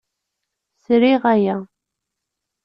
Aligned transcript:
Sriɣ 0.83 1.23
aya. 1.33 1.57